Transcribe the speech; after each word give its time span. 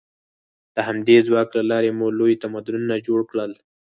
د 0.75 0.77
همدې 0.87 1.17
ځواک 1.27 1.49
له 1.57 1.63
لارې 1.71 1.89
مو 1.97 2.07
لوی 2.19 2.33
تمدنونه 2.43 2.95
جوړ 3.07 3.19
کړل. 3.31 3.51